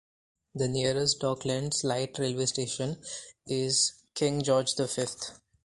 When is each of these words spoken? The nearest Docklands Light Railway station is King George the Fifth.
The 0.55 0.67
nearest 0.67 1.19
Docklands 1.19 1.83
Light 1.83 2.17
Railway 2.17 2.47
station 2.47 2.97
is 3.45 4.01
King 4.15 4.41
George 4.41 4.73
the 4.73 4.87
Fifth. 4.87 5.37